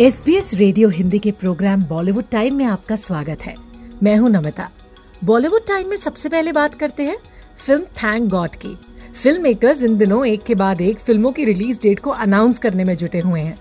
S 0.00 0.22
B 0.26 0.34
S 0.34 0.52
radio 0.54 0.88
Hindi 0.88 1.18
के 1.18 1.30
program 1.30 1.82
Bollywood 1.82 2.24
time 2.30 2.54
में 2.56 2.64
आपका 2.64 2.96
स्वागत 2.96 3.42
है। 3.42 3.54
मैं 4.02 4.16
हूँ 4.16 4.30
नमिता। 4.30 4.68
बॉलीवुड 5.24 5.66
टाइम 5.68 5.88
में 5.88 5.96
सबसे 5.96 6.28
पहले 6.28 6.52
बात 6.52 6.74
करते 6.74 7.02
हैं 7.02 7.16
फ़िल्म 7.66 7.82
थैंक 7.82 8.28
गॉड 8.30 8.54
की। 8.54 8.74
फ़िल्म 9.22 9.42
मेकर्स 9.42 9.82
इन 9.82 9.96
दिनों 9.98 10.26
एक 10.26 10.42
के 10.42 10.54
बाद 10.54 10.80
एक 10.80 10.98
फ़िल्मों 10.98 11.32
की 11.32 11.44
रिलीज़ 11.44 11.78
डेट 11.82 12.00
को 12.00 12.10
अनाउंस 12.10 12.58
करने 12.58 12.84
में 12.84 12.96
जुटे 12.96 13.18
हुए 13.18 13.40
हैं। 13.40 13.56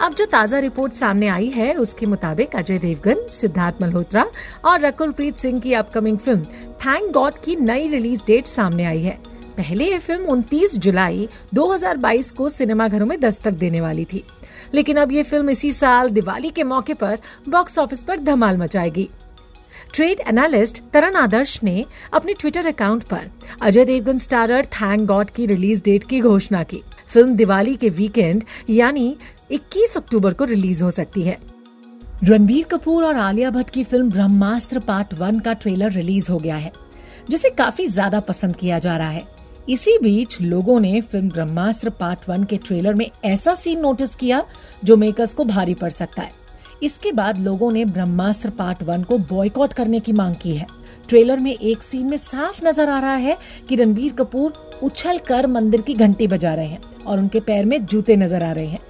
अब 0.00 0.14
जो 0.14 0.26
ताज़ा 0.26 0.58
रिपोर्ट 0.58 0.92
सामने 0.92 1.28
आई 1.28 1.48
है, 1.48 1.74
उसके 1.74 2.06
मुताबिक 2.06 2.56
अजय 2.56 2.78
देवगन, 2.78 3.26
सिद्धार्थ 3.40 3.82
मल्होत्रा 3.82 4.26
और 4.64 4.80
रकुल 4.80 5.12
प्रीत 5.12 5.36
सिंह 5.36 5.60
की 5.60 5.72
अपकमिंग 5.72 6.18
फ़िल्म 6.18 6.44
थैंक 6.84 7.10
गॉड 7.12 7.40
की 7.44 7.56
नई 7.56 7.88
रिलीज़ 7.88 8.20
डेट 8.26 8.46
सामने 8.46 8.84
आई 8.84 9.00
है। 9.00 9.18
पहले 9.56 9.84
ये 9.84 9.98
फ़िल्म 9.98 10.26
29 10.26 10.76
जुलाई 10.78 11.28
2022 11.54 12.30
को 12.32 12.48
सिनेमाघरों 12.48 13.06
में 13.06 13.20
दस्तक 13.20 13.52
देने 13.52 13.80
वाली 13.80 14.04
थी। 14.04 14.24
लेकिन 14.74 14.96
अब 14.96 15.12
ये 15.12 15.22
फ़िल्म 15.22 15.50
इसी 15.50 15.72
साल 15.72 16.10
दिवाली 16.10 16.50
के 16.50 16.62
मौके 16.64 16.94
पर 16.94 17.18
बॉक्स 17.48 17.78
ऑफ़िस 17.78 18.02
पर 18.02 18.20
धमाल 18.20 18.56
मचाएगी। 18.56 19.08
ट्रेड 19.94 20.20
एनालिस्ट 20.28 20.82
तरन 20.92 21.16
आदर्श 21.16 21.58
ने 21.62 21.84
अपने 22.14 22.34
ट्विटर 22.34 22.66
अकाउंट 22.66 23.02
पर 23.04 23.30
Ajay 23.62 23.84
Devgn 23.84 24.18
starrer 24.18 24.66
thank 24.72 25.06
God 25.06 25.30
की 25.30 25.46
रिलीज़ 25.46 25.82
डेट 25.82 26.04
की 26.04 26.20
घोषणा 26.22 26.62
की। 26.64 26.82
फ़िल्म 27.08 27.34
दिवाली 27.36 27.74
के 27.76 27.88
वीकेंड 27.90 28.44
यानी 28.70 29.16
21 29.52 29.96
अक्टूबर 29.96 30.34
को 30.34 30.44
रिलीज़ 30.44 30.82
हो 30.84 30.90
सकती 30.90 31.22
है। 31.22 31.38
रणबीर 32.24 32.64
कपूर 32.70 33.04
और 33.04 33.16
आलिया 33.16 33.50
भट्ट 33.50 33.70
की 33.70 33.84
फ़िल्म 33.84 34.10
ब्रह्मास्त्र 34.10 34.78
पार्ट 34.80 35.14
वन 35.14 35.38
का 35.38 35.52
ट्रेलर 35.54 35.92
रिलीज़ 35.92 36.30
हो 36.32 36.38
गया 36.38 36.56
है, 36.56 36.72
जिसे 37.30 37.50
काफ़ी 37.50 37.86
ज़्यादा 37.88 38.20
पसंद 38.20 38.56
किया 38.56 38.78
जा 38.78 38.96
रहा 38.96 39.08
है। 39.08 39.22
इसी 39.70 39.96
बीच 39.98 40.40
लोगों 40.40 40.78
ने 40.80 41.00
फ़िल्म 41.00 41.28
ब्रह्मास्त्र 41.28 41.90
पार्ट 41.90 42.20
वन 42.28 42.44
के 42.44 42.56
ट्रेलर 42.56 42.94
में 42.94 43.10
ऐसा 43.24 43.52
सीन 43.54 43.80
नोटिस 43.80 44.14
किया 44.14 44.42
जो 44.84 44.96
मेकर्स 44.96 45.34
को 45.34 45.44
भारी 45.44 45.74
पड़ 45.74 45.90
सकता 45.90 46.22
है। 46.22 46.30
इसके 46.82 47.12
बाद 47.12 47.38
लोगों 47.38 47.70
ने 47.72 47.84
ब्रह्मास्त्र 47.84 48.50
पार्ट 48.50 48.82
वन 48.82 49.02
को 49.02 49.18
बॉयकॉट 49.28 49.72
करने 49.72 50.00
की 50.00 50.12
मांग 50.12 50.34
की 50.34 50.56
है। 50.56 50.66
ट्रेलर 51.08 51.38
में 51.38 51.52
एक 51.52 51.82
सीन 51.82 52.10
में 52.10 52.16
साफ़ 52.16 52.64
नज़र 52.66 52.90
आ 52.90 52.98
रहा 52.98 53.14
है 53.14 53.36
कि 53.68 53.76
रणबीर 53.76 54.12
कपूर 54.12 54.52
उछल 54.82 55.18
कर 55.28 55.46
मंदिर 55.48 55.80
की 55.80 55.94
घंटी 55.94 56.26
बजा 56.26 56.54
रहे 56.54 56.66
हैं 56.66 56.80
और 57.06 57.20
उनके 57.20 57.40
पैर 57.40 57.64
में 57.64 57.84
जूते 57.84 58.16
नज़र 58.16 58.44
आ 58.44 58.52
रहे 58.52 58.66
हैं। 58.66 58.80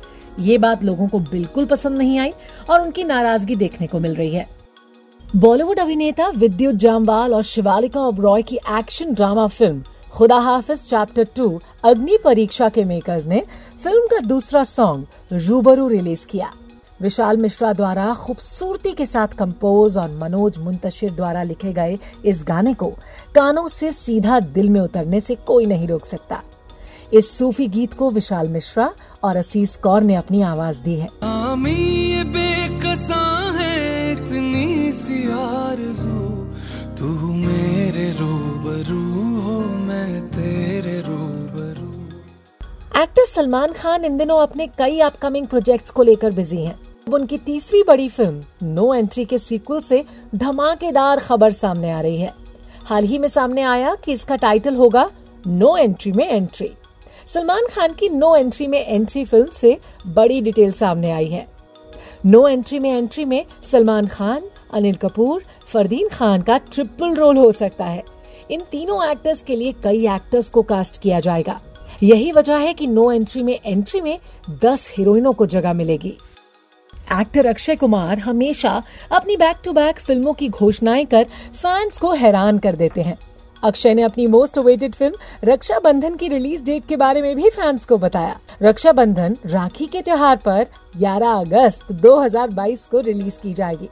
ये 0.41 0.59
बात 0.59 0.85
लोगों 0.85 1.09
को 1.09 1.19
बिल्कुल 1.21 1.67
पसंद 1.67 1.99
नहीं 1.99 2.19
आई 2.19 2.33
और 2.71 2.81
उनकी 2.81 3.05
नाराज़गी 3.05 3.57
देखने 3.57 3.87
को 3.87 4.01
मिल 4.01 4.15
रही 4.15 4.35
है। 4.35 4.49
बॉलीवुड 5.37 5.79
अभिनेता 5.79 6.29
विद्युत 6.29 6.75
जामवाल 6.77 7.35
और 7.35 7.43
शिवालिका 7.45 8.07
ओब्रॉय 8.07 8.43
की 8.43 8.59
एक्शन 8.79 9.15
ड्रामा 9.15 9.47
फ़िल्म 9.49 9.83
खुदा 10.13 10.37
हाफिज 10.37 10.79
चैप्टर 10.79 11.29
टू 11.37 11.61
अग्नि 11.85 12.19
परीक्षा 12.25 12.69
के 12.69 12.85
मेकर्स 12.85 13.27
ने 13.27 13.43
फ़िल्म 13.85 14.07
का 14.07 14.19
दूसरा 14.19 14.65
सॉन्ग 14.65 15.07
रूबरू 15.33 15.89
रिलीज़ 15.89 16.27
किया। 16.27 16.51
विशाल 17.03 17.37
मिश्रा 17.37 17.73
द्वारा 17.73 18.15
खूबसूरती 18.15 18.93
के 18.93 19.07
साथ 19.07 19.29
कंपोज 19.29 19.97
और 19.99 20.11
मनोज 20.11 20.59
मुंतशिर 20.59 21.11
द्वारा 21.11 21.43
लिखे 21.43 21.73
गए 21.73 21.99
इस 22.25 22.45
गाने 22.49 22.75
को 22.75 22.87
कानों 23.35 23.69
से 23.69 23.93
सीधा 23.93 24.41
दिल 24.41 24.69
में 24.69 24.81
उतरने 24.81 25.21
से 25.21 25.35
कोई 25.35 25.67
नहीं 25.67 25.89
रोक 25.89 26.05
सकता। 26.05 26.43
इस 27.13 27.39
सूफी 27.39 27.67
गीत 27.67 27.95
को 27.95 28.11
विशाल 28.11 28.49
मिश्रा 28.49 28.93
और 29.25 29.37
असीस 29.37 29.77
कौर 29.77 30.03
ने 30.03 30.15
अपनी 30.15 30.43
आवाज़ 30.43 30.83
दी 30.83 30.95
है। 30.95 31.09
है, 33.57 34.13
इतनी 34.13 34.93
सी 34.93 35.27
तू 36.99 37.07
मेरे 37.33 38.11
रूबरू 38.11 39.10
सलमान 43.31 43.73
खान 43.73 44.05
इन 44.05 44.17
दिनों 44.19 44.39
अपने 44.39 44.67
कई 44.79 44.99
अपकमिंग 45.01 45.47
प्रोजेक्ट्स 45.47 45.91
को 45.91 46.03
लेकर 46.03 46.31
बिज़ी 46.33 46.57
हैं। 46.57 46.75
अब 47.07 47.15
उनकी 47.15 47.37
तीसरी 47.39 47.83
बड़ी 47.83 48.09
फ़िल्म 48.09 48.67
नो 48.67 48.95
एंट्री 48.95 49.25
के 49.25 49.39
सीक्वल 49.39 49.81
से 49.81 50.05
धमाकेदार 50.35 51.19
खबर 51.19 51.51
सामने 51.51 51.91
आ 51.91 52.01
रही 52.01 52.17
है। 52.17 52.33
हाल 52.87 53.05
ही 53.05 53.19
में 53.19 53.29
सामने 53.29 53.63
आया 53.65 53.95
कि 54.05 54.13
इसका 54.13 54.37
टाइटल 54.37 54.75
होगा 54.77 55.09
नो 55.45 55.77
एंट्री 55.77 56.13
में 56.13 56.27
एंट्री 56.27 56.71
सलमान 57.27 57.67
खान 57.73 57.93
की 57.93 58.09
नो 58.09 58.35
एंट्री 58.37 58.67
में 58.67 58.79
एंट्री 58.81 59.25
फ़िल्म 59.25 59.47
से 59.53 59.77
बड़ी 60.09 60.41
डिटेल 60.41 60.73
सामने 60.73 61.11
आई 61.11 61.29
है। 61.29 61.47
नो 62.27 62.47
एंट्री 62.49 62.79
में 62.79 62.91
एंट्री 62.91 63.25
में 63.25 63.45
सलमान 63.73 64.07
खान, 64.07 64.51
अनिल 64.75 64.97
कपूर, 64.97 65.43
फरदीन 65.67 66.09
खान 66.09 66.43
का 66.43 66.59
ट्रिपल 66.59 67.15
रोल 67.15 67.37
हो 67.37 67.51
सकता 67.55 67.85
है। 67.85 68.05
इन 68.51 68.61
तीनों 68.71 69.05
एक्टर्स 69.11 69.43
के 69.43 69.57
लिए 69.57 69.75
कई 69.83 70.07
एक्टर्स 70.09 70.51
को 70.51 70.63
कास्ट 70.65 71.01
किया 71.03 71.21
जाएगा। 71.21 71.61
यही 72.03 72.33
वजह 72.33 72.57
है 72.57 72.75
कि 72.75 72.87
नो 72.87 73.13
एंट्री 73.13 73.43
में 73.43 73.61
एंट्री 73.65 74.01
में 74.01 74.19
10 74.63 74.93
हीरोइनों 74.99 75.33
को 75.33 75.47
जगह 75.47 75.73
मिलेगी। 75.73 76.17
एक्टर 77.21 77.47
अक्षय 77.47 77.77
कुमार 77.77 78.19
हमेशा 78.19 78.83
अपनी 79.13 79.37
बैक 79.37 79.57
टू 79.65 79.73
बैक 79.73 79.99
फ़िल्मों 79.99 80.33
की 80.33 80.49
घोषणाएँ 80.49 81.05
कर 81.05 81.25
फैंस 81.63 81.99
को 81.99 82.13
हैरान 82.13 82.59
कर 82.59 82.77
देते 82.77 83.03
हैं। 83.03 83.19
अक्षय 83.65 83.95
ने 83.95 84.03
अपनी 84.03 84.27
मोस्ट 84.27 84.59
अवेटेड 84.59 84.95
फ़िल्म 84.95 85.15
रक्षा 85.45 85.79
बंधन 85.79 86.15
की 86.15 86.29
रिलीज़ 86.29 86.63
डेट 86.63 86.87
के 86.87 86.97
बारे 86.97 87.23
में 87.23 87.37
भी 87.37 87.51
फैंस 87.51 87.85
को 87.85 87.97
बताया। 87.97 88.41
रक्षा 88.63 88.93
बंधन 88.93 89.37
राखी 89.47 89.87
के 89.87 90.03
त्योहार 90.03 90.37
पर 90.37 90.67
11 90.97 91.33
अगस्त 91.33 91.93
2022 91.93 92.87
को 92.87 93.01
रिलीज़ 93.01 93.39
की 93.43 93.55
जाएगी। 93.55 93.89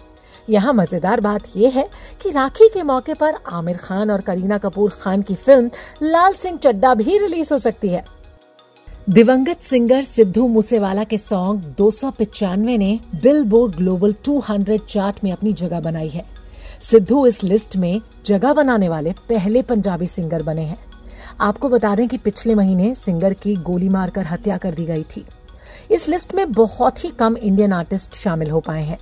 यहाँ 0.51 0.73
मज़ेदार 0.73 1.21
बात 1.21 1.43
यह 1.57 1.71
है 1.71 1.89
कि 2.23 2.31
राखी 2.31 2.69
के 2.69 2.83
मौके 2.83 3.15
पर 3.15 3.35
आमिर 3.53 3.77
खान 3.77 4.11
और 4.11 4.21
करीना 4.21 4.59
कपूर 4.59 4.91
खान 5.03 5.23
की 5.23 5.35
फ़िल्म 5.35 5.71
लाल 6.03 6.33
सिंह 6.33 6.59
चड्डा 6.59 6.95
भी 6.95 7.19
रिलीज़ 7.19 7.53
हो 7.53 7.59
सकती 7.59 7.89
है। 7.89 8.05
दिवंगत 9.09 9.61
सिंगर 9.61 10.03
सिद्धू 10.03 10.47
मूसेवाला 10.49 11.05
के 11.05 11.19
सॉन्ग 11.19 11.63
दो 11.79 11.91
ने 12.57 13.01
बिल 13.23 13.43
ग्लोबल 13.53 14.15
200 14.25 14.79
चार्ट 14.79 15.25
में 15.25 15.33
अपनी 15.33 15.53
जगह 15.53 15.81
बनाई 15.81 16.09
है। 16.09 16.25
सिद्धू 16.91 17.27
इस 17.27 17.43
लिस्ट 17.45 17.77
में 17.77 18.01
जगह 18.27 18.53
बनाने 18.53 18.89
वाले 18.89 19.13
पहले 19.13 19.63
पंजाबी 19.63 20.07
सिंगर 20.07 20.43
बने 20.43 20.63
हैं। 20.63 20.79
आपको 21.41 21.69
बता 21.69 21.95
दें 21.95 22.09
कि 22.09 22.17
पिछले 22.17 22.55
महीने 22.55 22.95
सिंगर 22.95 23.33
की 23.33 23.55
गोली 23.55 23.89
मारकर 23.89 24.27
हत्या 24.27 24.57
कर 24.57 24.75
दी 24.75 24.85
गई 24.85 25.03
थी। 25.03 25.25
इस 25.91 26.09
लिस्ट 26.09 26.35
में 26.35 26.53
बहुत 26.53 27.05
ही 27.05 27.11
कम 27.11 27.37
इंडियन 27.37 27.73
आर्टिस्ट 27.73 28.15
शामिल 28.15 28.51
हो 28.51 28.61
पाए 28.61 28.83
हैं। 28.83 28.99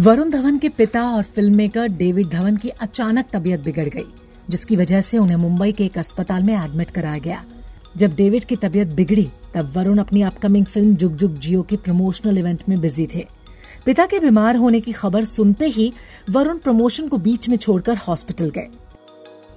वरुण 0.00 0.30
धवन 0.30 0.58
के 0.58 0.68
पिता 0.68 1.02
और 1.02 1.22
फ़िल्म 1.22 1.56
मेकर 1.56 1.88
डेविड 1.88 2.26
धवन 2.26 2.56
की 2.56 2.68
अचानक 2.68 3.24
तबीयत 3.32 3.60
बिगड़ 3.60 3.88
गई, 3.88 4.06
जिसकी 4.50 4.76
वजह 4.76 5.00
से 5.00 5.18
उन्हें 5.18 5.36
मुंबई 5.36 5.72
के 5.72 5.84
एक 5.84 5.98
अस्पताल 5.98 6.42
में 6.42 6.54
एडमिट 6.54 6.90
कराया 6.90 7.18
गया। 7.18 7.44
जब 7.96 8.14
डेविड 8.16 8.44
की 8.44 8.56
तबीयत 8.56 8.88
बिगड़ी, 8.88 9.30
तब 9.54 9.72
वरुण 9.76 9.98
अपनी 9.98 10.22
अपकमिंग 10.22 10.66
फ़िल्म 10.66 10.96
जुग 10.96 11.12
जुग 11.12 11.38
जियो 11.38 11.62
के 11.62 11.76
प्रमोशनल 11.76 12.38
इवेंट 12.38 12.62
में 12.68 12.80
बिज़ी 12.80 13.06
थे। 13.14 13.26
पिता 13.86 14.06
के 14.06 14.18
बीमार 14.18 14.56
होने 14.56 14.80
की 14.80 14.92
खबर 14.92 15.24
सुनते 15.24 15.66
ही 15.66 15.92
वरुण 16.30 16.58
प्रमोशन 16.58 17.08
को 17.08 17.16
बीच 17.16 17.48
में 17.48 17.56
छोड़कर 17.56 17.96
हॉस्पिटल 17.96 18.50
गए। 18.50 18.68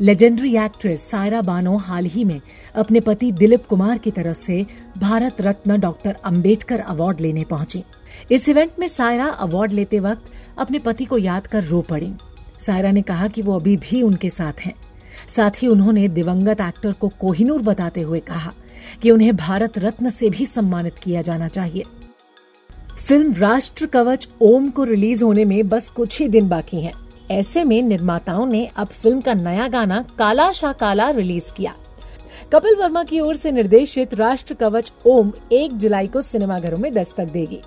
लेजेंडरी 0.02 0.56
एक्ट्रेस 0.58 1.02
सायरा 1.10 1.42
बानो 1.42 1.76
हाल 1.78 2.06
ही 2.06 2.24
में 2.26 2.40
अपने 2.76 3.00
पति 3.00 3.32
दिलीप 3.32 3.66
कुमार 3.66 3.98
की 3.98 4.12
तरफ़ 4.12 4.38
से 4.38 4.66
भारत 4.98 5.42
रत्न 5.42 5.80
डॉक्टर 5.80 6.16
अंबेडकर 6.26 6.80
अवार्ड 6.80 7.22
लेने 7.22 7.44
पहुँची। 7.44 7.84
इस 8.32 8.48
इवेंट 8.50 8.72
में 8.80 8.88
सायरा 8.88 9.26
अवार्ड 9.26 9.72
लेते 9.72 10.00
वक्त 10.00 10.32
अपने 10.58 10.80
पति 10.80 11.06
को 11.06 11.18
याद 11.18 11.48
कर 11.48 11.64
रो 11.64 11.82
पड़ी। 11.82 12.12
सायरा 12.60 12.92
ने 12.92 13.02
कहा 13.02 13.28
कि 13.28 13.42
वो 13.42 13.56
अभी 13.56 13.76
भी 13.78 14.02
उनके 14.02 14.30
साथ 14.30 14.62
हैं। 14.62 14.74
साथ 15.36 15.62
ही 15.62 15.68
उन्होंने 15.68 16.08
दिवंगत 16.08 16.62
एक्टर 16.62 16.92
को 16.92 17.08
कोहिनूर 17.20 17.62
बताते 17.62 18.02
हुए 18.02 18.20
कहा 18.20 18.54
कि 19.02 19.12
उन्हें 19.12 19.36
भारत 19.36 19.78
रत्न 19.78 20.10
से 20.10 20.30
भी 20.30 20.46
सम्मानित 20.46 20.98
किया 21.04 21.22
जाना 21.22 21.48
चाहिए। 21.48 21.84
फ़िल्म 23.08 23.34
राष्ट्र 23.34 23.86
कवच 23.86 24.30
ओम 24.42 24.70
को 24.70 24.84
रिलीज़ 24.84 25.24
होने 25.24 25.46
में 25.46 25.68
बस 25.70 25.90
कुछ 25.90 26.20
ही 26.22 26.28
दिन 26.28 26.50
बाकी 26.50 26.82
हैं। 26.82 26.94
ऐसे 27.32 27.64
में 27.64 27.82
निर्माताओं 27.82 28.46
ने 28.46 28.66
अब 28.78 28.88
फ़िल्म 28.88 29.22
का 29.22 29.34
नया 29.34 29.68
गाना 29.68 30.02
काला 30.18 30.52
शाह 30.52 30.72
काला 30.74 31.10
रिलीज़ 31.10 31.52
किया। 31.54 31.74
कपिल 32.54 32.76
वर्मा 32.76 33.04
की 33.04 33.20
ओर 33.20 33.36
से 33.36 33.52
निर्देशित 33.52 34.14
राष्ट्र 34.14 34.54
कवच 34.54 34.92
ओम 35.06 35.32
एक 35.52 35.78
जुलाई 35.78 36.08
को 36.08 36.22
सिनेमाघरों 36.22 36.78
में 36.78 36.92
दस्तक 36.94 37.26
देगी। 37.26 37.62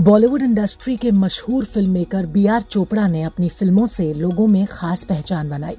बॉलीवुड 0.00 0.42
इंडस्ट्री 0.42 0.96
के 0.96 1.10
मशहूर 1.10 1.64
film 1.64 1.90
maker 1.90 2.26
B 2.26 2.46
R 2.46 2.62
Chopra 2.62 3.06
ने 3.06 3.22
अपनी 3.22 3.48
फ़िल्मों 3.48 3.86
से 3.86 4.12
लोगों 4.14 4.46
में 4.46 4.66
खास 4.66 5.04
पहचान 5.04 5.48
बनाई। 5.48 5.76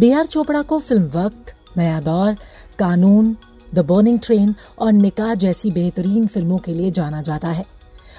बी 0.00 0.12
आर 0.12 0.26
चोपड़ा 0.26 0.62
को 0.62 0.78
फ़िल्म 0.78 1.10
वक्त, 1.14 1.54
नया 1.76 2.00
दौर 2.00 2.36
कानून, 2.78 3.36
द 3.74 3.78
बर्निंग 3.78 4.18
ट्रेन 4.22 4.54
और 4.78 4.92
निकाह 4.92 5.34
जैसी 5.34 5.70
बेहतरीन 5.70 6.26
फ़िल्मों 6.26 6.58
के 6.58 6.72
लिए 6.72 6.90
जाना 6.90 7.22
जाता 7.22 7.48
है। 7.48 7.64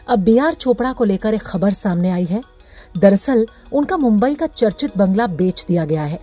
अब 0.07 0.19
बी 0.19 0.37
आर 0.37 0.53
चोपड़ा 0.53 0.93
को 0.93 1.03
लेकर 1.03 1.33
एक 1.33 1.41
खबर 1.41 1.71
सामने 1.71 2.09
आई 2.09 2.25
है। 2.25 2.41
दरअसल, 2.97 3.47
उनका 3.73 3.97
मुंबई 3.97 4.35
का 4.35 4.47
चर्चित 4.47 4.97
बंगला 4.97 5.27
बेच 5.27 5.65
दिया 5.67 5.85
गया 5.85 6.03
है। 6.03 6.19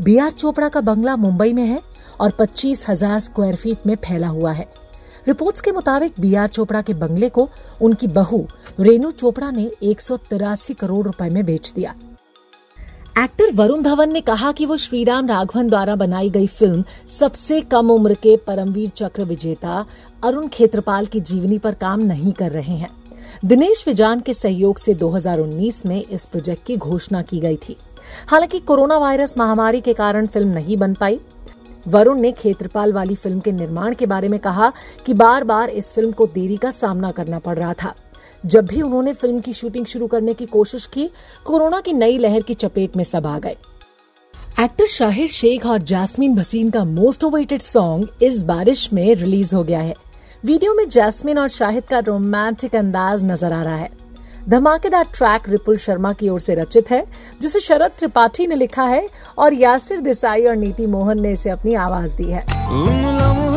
बी 0.00 0.16
आर 0.16 0.32
चोपड़ा 0.32 0.68
का 0.68 0.80
बंगला 0.80 1.16
मुंबई 1.16 1.52
में 1.52 1.64
है 1.64 1.82
और 2.20 2.30
पच्चीस 2.30 2.88
हज़ार 2.88 3.20
स्क्वायर 3.20 3.56
फीट 3.56 3.86
में 3.86 3.94
फैला 3.94 4.28
हुआ 4.28 4.52
है। 4.52 4.68
रिपोर्ट्स 5.28 5.60
के 5.60 5.72
मुताबिक 5.72 6.12
बी 6.20 6.34
आर 6.34 6.48
चोपड़ा 6.48 6.82
के 6.82 6.94
बंगले 6.94 7.28
को 7.28 7.48
उनकी 7.82 8.06
बहू 8.06 8.46
रेनू 8.80 9.10
चोपड़ा 9.10 9.50
ने 9.50 9.70
एक 9.82 10.00
सौ 10.00 10.16
तिरासी 10.16 10.74
करोड़ 10.74 11.06
रुपए 11.06 11.28
में 11.28 11.44
बेच 11.46 11.72
दिया। 11.76 11.94
एक्टर 13.18 13.50
वरुण 13.54 13.82
धवन 13.82 14.12
ने 14.12 14.20
कहा 14.20 14.52
कि 14.52 14.66
वो 14.66 14.76
श्रीराम 14.76 15.28
राघवन 15.28 15.68
द्वारा 15.68 15.94
बनाई 15.96 16.30
गई 16.30 16.46
फ़िल्म 16.46 16.84
सबसे 17.18 17.60
कम 17.60 17.90
उम्र 17.90 18.14
के 18.14 18.36
परमवीर 18.36 18.90
चक्र 18.90 19.24
विजेता 19.24 19.86
अरुण 20.24 20.46
खेत्रपाल 20.48 21.06
की 21.06 21.20
जीवनी 21.20 21.58
पर 21.58 21.74
काम 21.74 22.00
नहीं 22.00 22.32
कर 22.32 22.50
रहे 22.50 22.76
हैं। 22.76 22.90
दिनेश 23.44 23.84
विजान 23.86 24.20
के 24.20 24.34
सहयोग 24.34 24.78
से 24.78 24.94
2019 24.94 25.86
में 25.86 26.04
इस 26.04 26.24
प्रोजेक्ट 26.24 26.66
की 26.66 26.76
घोषणा 26.76 27.22
की 27.22 27.40
गई 27.40 27.56
थी। 27.56 27.76
हालाँकि 28.28 28.58
कोरोना 28.58 28.98
वायरस 28.98 29.34
महामारी 29.38 29.80
के 29.80 29.92
कारण 29.92 30.26
फ़िल्म 30.26 30.48
नहीं 30.48 30.76
बन 30.76 30.94
पाई। 30.94 31.20
वरुण 31.88 32.20
ने 32.20 32.32
खेत्रपाल 32.32 32.92
वाली 32.92 33.14
फ़िल्म 33.14 33.40
के 33.40 33.52
निर्माण 33.52 33.94
के 33.94 34.06
बारे 34.06 34.28
में 34.28 34.40
कहा 34.40 34.72
कि 35.06 35.14
बार 35.14 35.44
बार 35.44 35.70
इस 35.70 35.92
फ़िल्म 35.92 36.12
को 36.12 36.26
देरी 36.26 36.56
का 36.56 36.70
सामना 36.70 37.10
करना 37.10 37.38
पड़ 37.38 37.58
रहा 37.58 37.72
था। 37.72 37.94
जब 38.46 38.66
भी 38.66 38.82
उन्होंने 38.82 39.12
फ़िल्म 39.12 39.40
की 39.40 39.52
शूटिंग 39.52 39.86
शुरू 39.86 40.06
करने 40.06 40.34
की 40.34 40.46
कोशिश 40.46 40.86
की, 40.86 41.10
कोरोना 41.44 41.80
की 41.80 41.92
नई 41.92 42.18
लहर 42.18 42.42
की 42.42 42.54
चपेट 42.54 42.96
में 42.96 43.04
सब 43.04 43.26
आ 43.26 43.38
गए। 43.38 43.56
एक्टर 44.60 44.86
शाहिर 44.86 45.28
शेख 45.28 45.66
और 45.66 45.82
जासमीन 45.82 46.34
भसीन 46.36 46.70
का 46.70 46.84
मोस्ट 46.84 47.24
ओवेटेड 47.24 47.60
सॉन्ग 47.60 48.22
इस 48.22 48.42
बारिश 48.42 48.92
में 48.92 49.14
रिलीज़ 49.14 49.54
हो 49.54 49.62
गया 49.64 49.80
है। 49.80 49.94
वीडियो 50.44 50.74
में 50.74 50.88
जैस्मिन 50.88 51.38
और 51.38 51.48
शाहिद 51.48 51.84
का 51.84 51.98
रोमांटिक 51.98 52.76
अंदाज 52.76 53.24
नज़र 53.24 53.52
आ 53.52 53.62
रहा 53.62 53.76
है। 53.76 53.90
धमाकेदार 54.48 55.04
ट्रैक 55.04 55.48
रिपुल 55.48 55.76
शर्मा 55.76 56.12
की 56.12 56.28
ओर 56.28 56.40
से 56.40 56.54
रचित 56.54 56.90
है, 56.90 57.04
जिसे 57.40 57.60
शरद 57.60 57.90
त्रिपाठी 57.98 58.46
ने 58.46 58.54
लिखा 58.54 58.84
है 58.84 59.08
और 59.38 59.54
यासिर 59.54 60.00
देसाई 60.00 60.46
और 60.46 60.56
नीति 60.56 60.86
मोहन 60.86 61.22
ने 61.22 61.32
इसे 61.32 61.50
अपनी 61.50 61.74
आवाज़ 61.74 62.16
दी 62.16 62.30
है। 62.30 63.47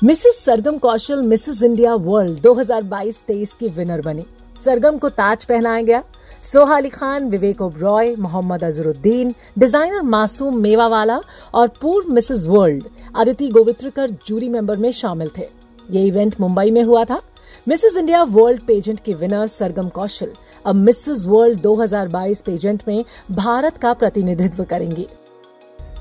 Mrs 0.00 0.38
Sargam 0.44 0.76
Kaushal, 0.78 1.20
Mrs 1.22 1.62
India 1.62 1.94
World 1.96 2.40
2022-23 2.40 3.54
की 3.54 3.68
विनर 3.68 4.00
बनी। 4.00 4.24
सरगम 4.64 4.98
को 4.98 5.08
ताज 5.10 5.44
पहनाया 5.44 5.82
गया। 5.82 6.02
सोहा 6.44 6.76
अली 6.76 6.88
खान, 6.88 7.28
विवेक 7.30 7.62
ओब्रॉय, 7.62 8.14
मोहम्मद 8.16 8.64
अजरुद्दीन, 8.64 9.34
डिज़ाइनर 9.58 10.02
मासूम 10.04 10.58
मेवावाला 10.58 11.18
और 11.54 11.68
पूर्व 11.80 12.12
Mrs 12.14 12.44
world 12.46 12.84
Aditi 13.16 13.48
Gowitrikar 13.48 14.10
jury 14.26 14.48
member 14.48 14.76
में 14.76 14.90
शामिल 14.92 15.30
थे। 15.38 15.48
ये 15.90 16.06
इवेंट 16.06 16.40
मुंबई 16.40 16.70
में 16.70 16.82
हुआ 16.82 17.04
था। 17.04 17.20
मिसेस 17.66 17.96
इंडिया 17.96 18.22
वर्ल्ड 18.22 18.62
पेजेंट 18.62 19.00
की 19.00 19.12
विनर 19.14 19.46
सरगम 19.48 19.88
कौशल 19.90 20.32
अब 20.64 20.74
मिसेस 20.76 21.24
वर्ल्ड 21.26 21.60
2022 21.60 22.42
पेजेंट 22.42 22.82
में 22.88 23.04
भारत 23.32 23.76
का 23.76 23.92
प्रतिनिधित्व 23.94 24.64
करेंगी। 24.64 25.06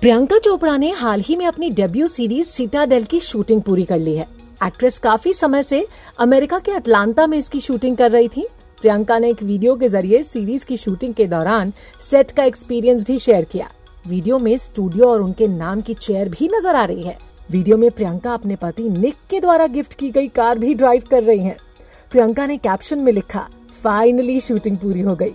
प्रियंका 0.01 0.37
चोपड़ा 0.37 0.75
ने 0.77 0.89
हाल 0.91 1.21
ही 1.21 1.35
में 1.35 1.45
अपनी 1.45 1.69
डेब्यू 1.69 2.07
सीरीज़ 2.07 2.47
सीटाडेल 2.47 3.03
की 3.03 3.19
शूटिंग 3.19 3.61
पूरी 3.61 3.83
कर 3.85 3.99
ली 3.99 4.15
है। 4.15 4.25
एक्ट्रेस 4.65 4.97
काफ़ी 4.99 5.33
समय 5.33 5.63
से 5.63 5.85
अमेरिका 6.19 6.59
के 6.59 6.71
अटलांटा 6.71 7.27
में 7.27 7.37
इसकी 7.37 7.59
शूटिंग 7.59 7.95
कर 7.97 8.11
रही 8.11 8.27
थी। 8.27 8.43
प्रियंका 8.81 9.17
ने 9.19 9.29
एक 9.29 9.43
वीडियो 9.43 9.75
के 9.75 9.89
ज़रिए 9.89 10.21
सीरीज़ 10.23 10.65
की 10.65 10.77
शूटिंग 10.77 11.13
के 11.13 11.25
दौरान 11.25 11.71
सेट 12.09 12.31
का 12.31 12.43
एक्सपीरियंस 12.43 13.03
भी 13.03 13.17
शेयर 13.19 13.45
किया। 13.45 13.69
वीडियो 14.07 14.39
में 14.39 14.55
स्टूडियो 14.57 15.05
और 15.05 15.21
उनके 15.21 15.47
नाम 15.47 15.81
की 15.81 15.93
चेयर 15.93 16.29
भी 16.29 16.49
नज़र 16.55 16.75
आ 16.75 16.83
रही 16.83 17.03
है। 17.03 17.17
वीडियो 17.51 17.77
में 17.77 17.89
प्रियंका 17.91 18.33
अपने 18.33 18.55
पति 18.55 18.89
निक 18.89 19.15
के 19.29 19.39
द्वारा 19.39 19.67
गिफ्ट 19.67 19.93
की 19.93 20.09
गई 20.11 20.27
कार 20.27 20.59
भी 20.59 20.73
ड्राइव 20.73 21.03
कर 21.11 21.23
रही 21.23 21.39
हैं। 21.39 21.57
प्रियंका 22.11 22.45
ने 22.45 22.57
कैप्शन 22.57 22.99
में 22.99 23.11
लिखा 23.11 23.47
फाइनली 23.83 24.39
शूटिंग 24.41 24.77
पूरी 24.77 25.01
हो 25.01 25.15
गई. 25.15 25.33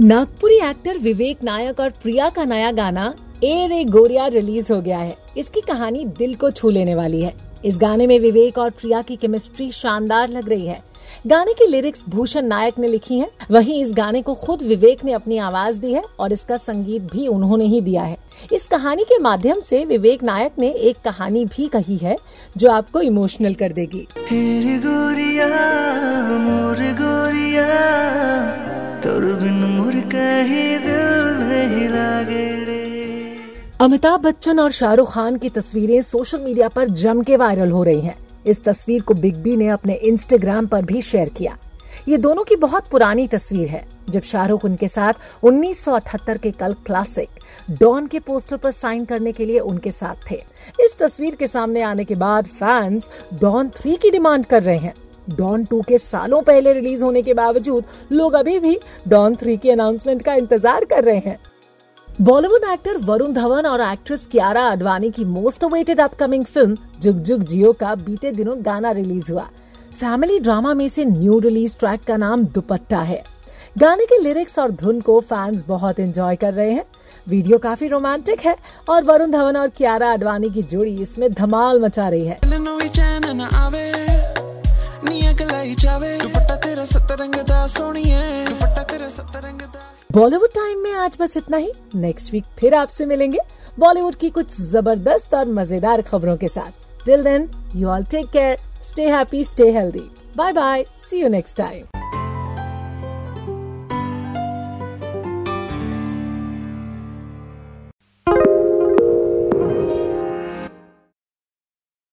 नागपुरी 0.00 0.58
एक्टर 0.60 0.98
विवेक 0.98 1.44
नायक 1.44 1.80
और 1.80 1.90
प्रिया 2.02 2.28
का 2.30 2.44
नया 2.44 2.72
गाना 2.72 3.12
ए 3.44 3.66
रे 3.66 3.84
गोरिया 3.84 4.26
रिलीज़ 4.26 4.72
हो 4.72 4.80
गया 4.80 4.98
है। 4.98 5.16
इसकी 5.36 5.60
कहानी 5.60 6.04
दिल 6.04 6.34
को 6.34 6.50
छू 6.50 6.70
लेने 6.70 6.94
वाली 6.94 7.20
है। 7.22 7.34
इस 7.64 7.78
गाने 7.78 8.06
में 8.06 8.18
विवेक 8.20 8.58
और 8.58 8.70
प्रिया 8.70 9.02
की 9.02 9.16
केमिस्ट्री 9.16 9.70
शानदार 9.72 10.28
लग 10.28 10.48
रही 10.48 10.66
है। 10.66 10.80
गाने 11.26 11.52
की 11.52 11.66
लिरिक्स 11.66 12.04
भूषण 12.08 12.46
नायक 12.46 12.78
ने 12.78 12.88
लिखी 12.88 13.18
हैं, 13.18 13.28
वहीं 13.50 13.84
इस 13.84 13.92
गाने 13.94 14.22
को 14.22 14.34
खुद 14.34 14.62
विवेक 14.62 15.04
ने 15.04 15.12
अपनी 15.12 15.38
आवाज़ 15.38 15.78
दी 15.78 15.92
है 15.92 16.02
और 16.20 16.32
इसका 16.32 16.56
संगीत 16.56 17.02
भी 17.02 17.26
उन्होंने 17.26 17.64
ही 17.64 17.80
दिया 17.80 18.02
है। 18.02 18.16
इस 18.52 18.66
कहानी 18.66 19.04
के 19.04 19.18
माध्यम 19.18 19.60
से 19.60 19.84
विवेक 19.84 20.22
नायक 20.22 20.52
ने 20.58 20.70
एक 20.70 20.96
कहानी 21.04 21.44
भी 21.44 21.68
कही 21.68 21.96
है 21.96 22.16
जो 22.56 22.70
आपको 22.70 23.00
इमोशनल 23.00 23.54
कर 23.54 23.72
देगी। 23.72 24.08
गोरिया 24.78 25.48
अमिताभ 33.82 34.20
बच्चन 34.20 34.58
और 34.60 34.70
शाहरुख 34.70 35.10
खान 35.12 35.36
की 35.36 35.48
तस्वीरें 35.48 36.02
सोशल 36.02 36.40
मीडिया 36.40 36.68
पर 36.68 36.88
जम 36.90 37.22
के 37.22 37.36
वायरल 37.36 37.70
हो 37.70 37.82
रही 37.84 38.00
हैं। 38.00 38.14
इस 38.46 38.62
तस्वीर 38.64 39.02
को 39.02 39.14
बिग 39.14 39.36
बी 39.36 39.56
ने 39.56 39.68
अपने 39.68 39.94
इंस्टाग्राम 40.02 40.66
पर 40.66 40.82
भी 40.82 41.02
शेयर 41.02 41.28
किया। 41.28 41.56
ये 42.08 42.16
दोनों 42.18 42.44
की 42.44 42.56
बहुत 42.56 42.86
पुरानी 42.88 43.26
तस्वीर 43.28 43.68
है। 43.68 43.84
जब 44.10 44.22
शाहरुख 44.22 44.64
उनके 44.64 44.88
साथ 44.88 45.44
1978 45.44 46.38
के 46.38 46.50
कल 46.52 46.74
क्लासिक 46.86 47.74
डॉन 47.80 48.06
के 48.06 48.18
पोस्टर 48.20 48.56
पर 48.56 48.70
साइन 48.70 49.04
करने 49.04 49.32
के 49.32 49.44
लिए 49.44 49.58
उनके 49.60 49.90
साथ 49.90 50.30
थे। 50.30 50.42
इस 50.80 50.96
तस्वीर 50.98 51.34
के 51.34 51.46
सामने 51.48 51.82
आने 51.82 52.04
के 52.04 52.14
बाद 52.14 52.46
फैंस 52.54 53.10
डॉन 53.40 53.70
थ्री 53.76 53.96
की 53.96 54.10
डिमांड 54.10 54.46
कर 54.46 54.62
रहे 54.62 54.78
हैं। 54.78 54.94
डॉन 55.28 55.64
टू 55.64 55.82
के 55.82 55.98
सालों 56.00 56.42
पहले 56.42 56.72
रिलीज़ 56.72 57.04
होने 57.04 57.22
के 57.22 57.34
बावजूद 57.34 57.84
लोग 58.12 58.34
अभी 58.34 58.58
भी 58.58 58.78
डॉन 59.08 59.34
थ्री 59.34 59.56
की 59.56 59.70
अनाउंसमेंट 59.70 60.22
का 60.22 60.34
इंतज़ार 60.34 60.84
कर 60.84 61.04
रहे 61.04 61.18
हैं। 61.20 61.38
बॉलीवुड 62.20 62.64
एक्टर 62.72 62.96
वरुण 62.98 63.32
धवन 63.32 63.66
और 63.66 63.80
एक्ट्रेस 63.80 64.26
कियारा 64.26 64.62
अडवाणी 64.68 65.10
की 65.10 65.24
मोस्ट 65.24 65.64
अवेटेड 65.64 66.00
अपकमिंग 66.00 66.44
फ़िल्म 66.44 66.76
जुग 67.02 67.18
जुग 67.18 67.42
जियो 67.42 67.72
का 67.72 67.94
बीते 67.94 68.32
दिनों 68.32 68.56
गाना 68.64 68.90
रिलीज़ 68.90 69.30
हुआ। 69.32 69.42
फैमिली 70.00 70.38
ड्रामा 70.38 70.74
में 70.74 70.88
से 70.88 71.04
न्यू 71.04 71.38
रिलीज़ 71.38 71.76
ट्रैक 71.78 72.00
का 72.04 72.16
नाम 72.16 72.44
दुपट्टा 72.44 73.00
है। 73.00 73.22
गाने 73.78 74.06
के 74.06 74.18
लिरिक्स 74.22 74.58
और 74.58 74.70
धुन 74.72 75.00
को 75.00 75.18
फैंस 75.20 75.64
बहुत 75.68 76.00
एंजॉय 76.00 76.36
कर 76.36 76.52
रहे 76.54 76.70
हैं। 76.70 76.84
वीडियो 77.26 77.58
काफ़ी 77.58 77.88
रोमांटिक 77.88 78.40
है 78.40 78.56
और 78.90 79.04
वरुण 79.04 79.30
धवन 79.30 79.56
और 79.56 79.68
कियारा 79.68 80.12
अडवाणी 80.12 80.50
की 80.50 80.62
जोड़ी 80.64 80.92
इसमें 81.02 81.32
धमाल 81.32 81.80
मचा 81.80 82.08
रही 82.08 82.26
है। 82.26 82.38
बॉलीवुड 90.14 90.50
टाइम 90.54 90.78
में 90.82 90.92
आज 90.92 91.16
बस 91.20 91.36
इतना 91.36 91.56
ही। 91.56 91.70
नेक्स्ट 91.94 92.32
वीक 92.32 92.44
फिर 92.58 92.74
आपसे 92.74 93.04
मिलेंगे 93.06 93.38
बॉलीवुड 93.78 94.14
की 94.14 94.30
कुछ 94.30 94.60
ज़बरदस्त 94.60 95.34
और 95.34 95.48
मज़ेदार 95.50 96.02
खबरों 96.02 96.36
के 96.36 96.48
साथ। 96.48 97.04
Till 97.06 97.22
then 97.24 97.48
you 97.76 97.88
all 97.88 98.04
take 98.10 98.26
care 98.32 98.58
stay 98.90 99.08
happy 99.10 99.42
stay 99.44 99.70
healthy 99.72 100.08
bye 100.36 100.52
bye 100.52 100.84
see 101.00 101.22
you 101.22 101.28
next 101.28 101.56
time 101.58 102.01